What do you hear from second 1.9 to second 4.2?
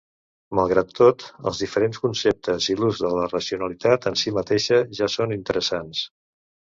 conceptes i l'ús de la "racionalitat" en